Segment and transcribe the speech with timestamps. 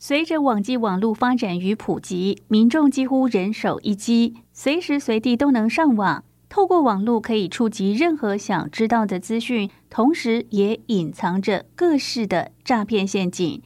[0.00, 6.22] 随着网际网络发展与普及，民众几乎人手一机，随时随地都能上网。
[6.48, 13.60] 透过网络可以触及任何想知道的资讯，同时也隐藏着各式的诈骗陷阱。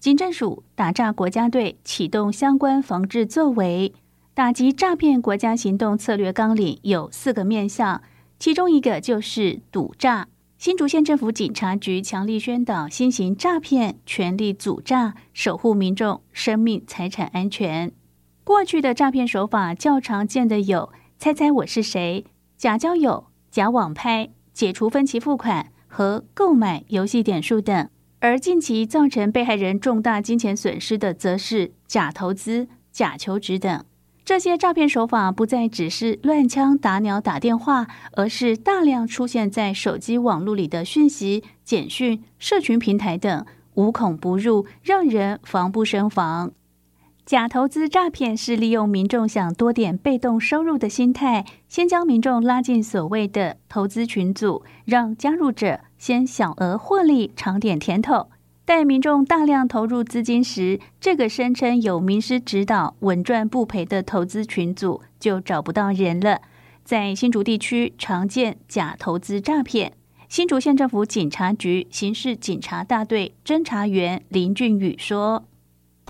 [0.00, 3.94] 警政署打诈国家队启动相关防治作为，
[4.34, 8.02] 打击诈骗国家行动策略纲领有四个面向，
[8.40, 10.26] 其中一个就是堵诈。
[10.60, 17.90] 新竹县政府警察局强力宣导新型诈骗，全力阻诈，守护民众生命财产安全。
[18.44, 22.26] 过去的诈骗手法较常见的有猜猜我是谁、
[22.58, 27.88] 假交友、假网拍、解除分期付款和购买游戏点数等。
[28.18, 33.82] 而近期造成被害人重大金钱损失的，则是假投资、假求职等。
[34.30, 46.52] 这些诈骗手法不再只是乱枪打鸟打电话，而是大量出现在手机网络里的讯息、简讯、社群平台等，无孔不入，让人防不胜防。
[47.26, 58.28] 假投资诈骗是利用民众想多点被动收入的心态，先将民众拉进所谓的投资群组，让加入者先小额获利，尝点甜头。
[58.70, 66.40] 待民众大量投入资金时，这个声称有名师指导、稳赚不赔的投资群组就找不到人了。
[66.84, 69.92] 在新竹地区常见假投资诈骗，
[70.28, 75.42] 新竹县政府警察局刑事警察大队侦查员林俊宇说：“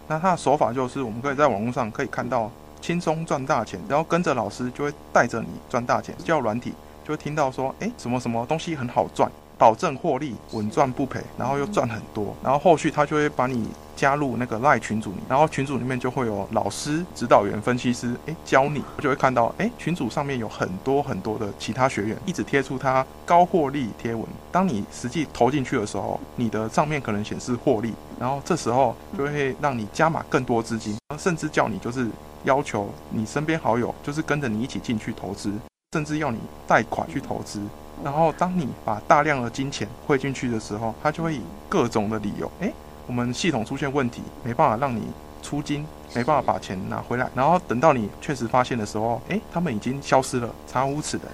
[0.06, 2.52] 那他的手法就是，我们可以在网络上可以看到
[2.83, 6.14] 轻松赚大钱，然后跟着老师就会带着你赚大钱。
[6.19, 6.74] 叫软体
[7.05, 24.25] 就会听到说，哎，什么什么东西很好赚。”保证获利，稳赚不赔，然后又赚很多，然后后续他就会把你加入那个赖群组里，然后群组里面就会有老师、指导员、分析师，哎，教你，就会看到，哎，群组上面有很多很多的其他学员一直贴出他高获利贴文。
[24.50, 32.08] 当你实际投进去的时候，你的账面可能显示获利，然后这时候就会让你加码更多资金，甚至叫你就是
[32.45, 35.52] 要求你身边好友就是跟着你一起进去投资，
[35.92, 37.61] 甚至要你贷款去投资。
[38.02, 42.72] 然后，当你把大量的金钱汇进去的时候，他就会以各种的理由，哎，
[43.06, 45.02] 我们系统出现问题，没办法让你
[45.42, 45.84] 出金，
[46.14, 47.28] 没办法把钱拿回来。
[47.34, 51.27] 然后等到你确实发现的时候，哎，他们已经消失了，查无此人。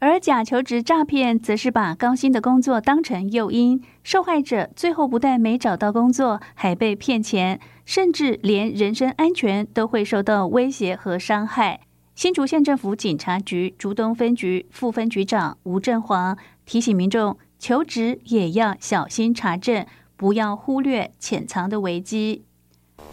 [0.00, 11.80] 而假求职诈骗则是把高薪的工作当成诱因，受害者最后不但没找到工作，还被骗钱，甚至连人身安全都会受到威胁和伤害。
[12.18, 16.36] 新竹县政府警察局竹东分局副分局长吴振华
[16.66, 19.86] 提醒民众，求职也要小心查证，
[20.16, 22.42] 不要忽略潜藏的危机。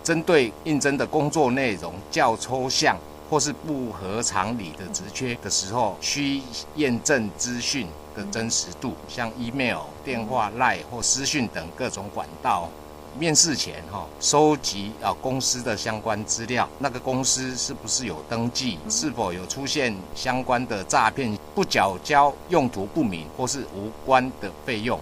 [0.04, 2.98] 针对应征的工作内容较抽象
[3.30, 6.42] 或是不合常理的职缺的时候，需
[6.76, 7.86] 验证资讯
[8.16, 12.72] 的真实度，像 email、电话、line 或私讯等各种管道。
[13.18, 25.00] 面试前哈，收集啊公司的相关资料，那个公司是不是有登记，是否有出现相关的诈骗、不缴交用途不明或是无关的费用。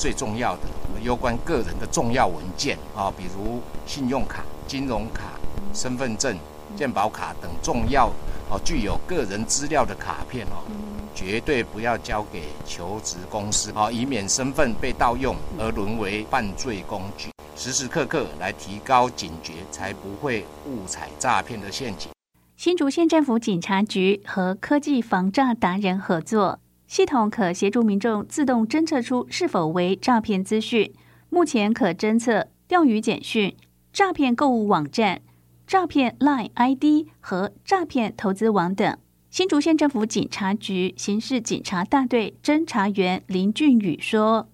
[0.00, 0.62] 最重要的，
[1.02, 5.38] 有关个人的重要文件啊，比如信用卡、金融卡、
[5.74, 6.34] 身份证、
[6.74, 8.06] 健保卡等重要
[8.48, 10.64] 哦具有个人资料的卡片哦，
[11.14, 17.28] 绝对不要交给求职公司啊，以免身份被盗用而沦为犯罪工具。
[17.62, 22.10] 时时刻刻来提高警觉，才不会误踩诈骗的陷阱。
[22.56, 30.90] 新竹县政府警察局和科技防诈达人合作，系统可协助民众自动侦测出是否为诈骗资讯。
[31.28, 33.54] 目前可侦测钓鱼简讯、
[33.92, 35.20] 诈骗购物网站、
[35.66, 38.96] 诈骗 Line ID 和诈骗投资网等。
[39.28, 44.48] 新竹县政府警察局刑事警察大队侦查员林俊宇说。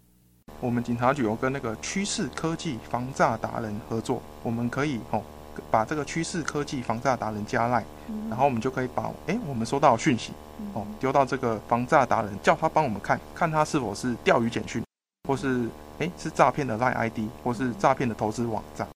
[0.61, 5.23] 我们警察局有跟那个趋势科技防诈达人合作，我们可以哦
[5.71, 7.85] 把这个趋势科技防诈达人加赖，
[8.29, 10.33] 然后我们就可以把哎我们收到的讯息
[10.73, 14.83] 哦丢到这个防诈达人，叫他帮我们看看他是否是钓鱼简讯，
[15.29, 15.69] 或是
[15.99, 18.87] 哎是诈骗的赖 ID，或是诈骗的投资网站。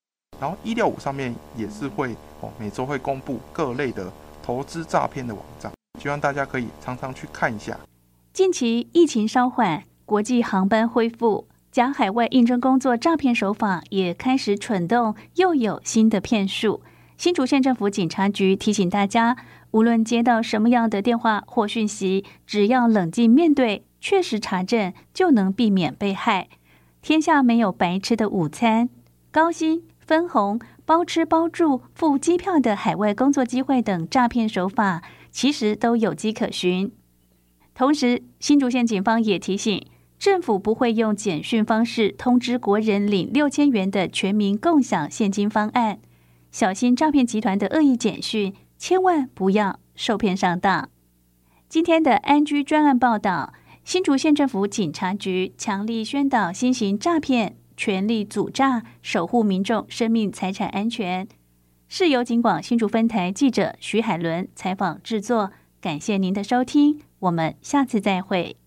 [0.41, 4.11] 然后一六五上面也是会哦每周会公布各类的
[4.43, 5.71] 投资诈骗的网站，
[6.01, 7.79] 希望大家可以常常去看一下。
[8.33, 11.47] 近期疫情稍缓，国际航班恢复。
[11.71, 16.83] 假海外应征工作诈骗手法也开始蠢动，又有新的骗术。
[17.17, 19.37] 新竹县政府警察局提醒大家，
[19.71, 26.49] 无论接到什么样的电话或讯息，只要冷静面对，确实查证，就能避免被害。
[27.03, 28.89] 天下没有白吃的午餐，
[29.31, 36.91] 高薪、分红、包吃包住、付机票的海外工作机会等诈骗手法，其实都有迹可循。
[37.75, 39.87] 同时，新竹县警方也提醒。
[40.21, 45.99] 政府不会用简讯方式通知国人领六千元的全民共享现金方案。
[46.53, 50.91] 小心诈骗集团的恶意简讯，千万不要受骗上当。
[51.71, 61.27] 今天的安居专案报道，新竹县政府警察局强力宣导新型诈骗，全力阻诈，守护民众生命财产安全。
[61.89, 65.51] 是由警广新竹分台记者徐海伦采访制作，
[65.81, 68.60] 感谢您的收听，我们下次再会。